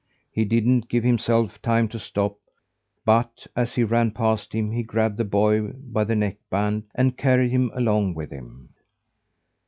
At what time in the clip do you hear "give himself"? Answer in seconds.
0.89-1.61